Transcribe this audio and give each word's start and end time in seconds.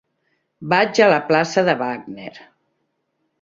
Vaig 0.71 1.01
a 1.05 1.09
la 1.13 1.19
plaça 1.27 1.65
de 1.69 1.77
Wagner. 1.83 2.33